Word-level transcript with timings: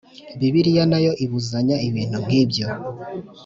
Bibiliya 0.39 0.83
na 0.91 0.99
yo 1.05 1.11
ibuzanya 1.25 1.75
ibintu 1.87 2.17
nk 2.25 2.31
ibyo 2.41 2.65